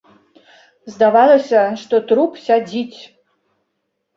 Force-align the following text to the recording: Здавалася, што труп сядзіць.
Здавалася, 0.93 1.61
што 1.81 1.95
труп 2.13 2.41
сядзіць. 2.47 2.99